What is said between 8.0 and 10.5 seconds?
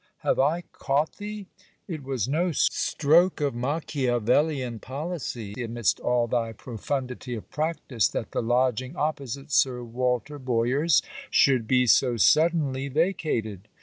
that the lodging opposite Sir Walter